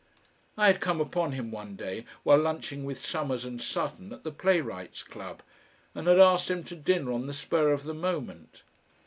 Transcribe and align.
I 0.57 0.65
had 0.65 0.79
come 0.81 0.99
upon 0.99 1.33
him 1.33 1.51
one 1.51 1.75
day 1.75 2.05
while 2.23 2.39
lunching 2.39 2.85
with 2.85 3.05
Somers 3.05 3.45
and 3.45 3.61
Sutton 3.61 4.11
at 4.11 4.23
the 4.23 4.31
Playwrights' 4.31 5.03
Club, 5.03 5.43
and 5.93 6.07
had 6.07 6.17
asked 6.17 6.49
him 6.49 6.63
to 6.63 6.75
dinner 6.75 7.11
on 7.11 7.27
the 7.27 7.33
spur 7.35 7.71
of 7.71 7.83
the 7.83 7.93
moment. 7.93 8.63